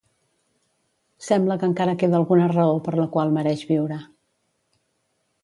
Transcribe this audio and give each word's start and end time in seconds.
Sembla 1.25 1.57
que 1.63 1.69
encara 1.71 1.95
queda 2.05 2.17
alguna 2.21 2.47
raó 2.55 2.81
per 2.89 2.95
la 3.01 3.07
qual 3.17 3.35
mereix 3.37 3.63
viure. 3.75 4.01